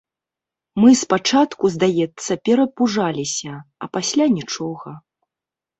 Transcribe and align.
Мы 0.83 0.89
спачатку, 1.01 1.63
здаецца, 1.75 2.31
перапужаліся, 2.49 3.53
а 3.85 3.95
пасля 3.99 4.25
нічога. 4.41 5.01